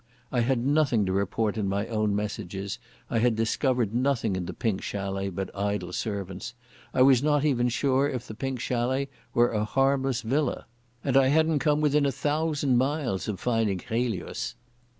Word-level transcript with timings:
I 0.31 0.39
had 0.39 0.65
nothing 0.65 1.05
to 1.05 1.11
report 1.11 1.57
in 1.59 1.69
my 1.69 1.85
own 1.85 2.15
messages, 2.15 2.79
I 3.11 3.19
had 3.19 3.35
discovered 3.35 3.93
nothing 3.93 4.35
in 4.35 4.47
the 4.47 4.53
Pink 4.55 4.81
Chalet 4.81 5.29
but 5.29 5.55
idle 5.55 5.93
servants, 5.93 6.55
I 6.91 7.03
was 7.03 7.21
not 7.21 7.45
even 7.45 7.69
sure 7.69 8.09
if 8.09 8.25
the 8.25 8.33
Pink 8.33 8.59
Chalet 8.59 9.09
were 9.35 9.53
not 9.53 9.59
a 9.59 9.63
harmless 9.65 10.23
villa, 10.23 10.65
and 11.03 11.15
I 11.15 11.27
hadn't 11.27 11.59
come 11.59 11.81
within 11.81 12.07
a 12.07 12.11
thousand 12.11 12.77
miles 12.77 13.27
of 13.27 13.39
finding 13.39 13.77
Chelius. 13.77 14.55